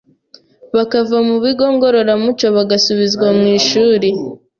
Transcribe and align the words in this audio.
bakava 0.75 1.17
mu 1.27 1.35
bigo 1.43 1.65
ngororamuco 1.75 2.45
bagasubizwa 2.55 3.27
mu 3.37 3.45
ishuri 3.57 4.09